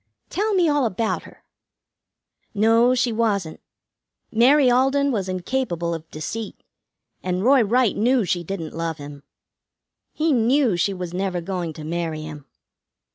"Tell 0.31 0.55
me 0.55 0.67
all 0.67 0.87
about 0.87 1.25
her." 1.25 1.43
"No, 2.55 2.95
she 2.95 3.11
wasn't. 3.13 3.61
Mary 4.31 4.67
Alden 4.67 5.11
was 5.11 5.29
incapable 5.29 5.93
of 5.93 6.09
deceit, 6.09 6.63
and 7.21 7.43
Roy 7.43 7.61
Wright 7.61 7.95
knew 7.95 8.25
she 8.25 8.43
didn't 8.43 8.73
love 8.73 8.97
him. 8.97 9.21
He 10.11 10.33
knew 10.33 10.75
she 10.75 10.91
was 10.95 11.13
never 11.13 11.39
going 11.39 11.71
to 11.73 11.83
marry 11.83 12.23
him. 12.23 12.47